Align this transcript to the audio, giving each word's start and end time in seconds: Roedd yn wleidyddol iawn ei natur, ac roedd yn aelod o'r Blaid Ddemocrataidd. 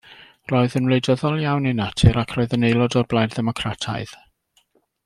Roedd 0.51 0.77
yn 0.79 0.87
wleidyddol 0.91 1.43
iawn 1.43 1.69
ei 1.73 1.77
natur, 1.81 2.19
ac 2.23 2.35
roedd 2.39 2.57
yn 2.59 2.67
aelod 2.71 2.99
o'r 3.03 3.09
Blaid 3.13 3.37
Ddemocrataidd. 3.37 4.19